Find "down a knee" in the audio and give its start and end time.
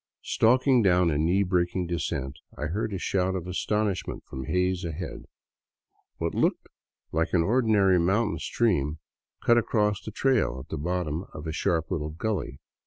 0.81-1.43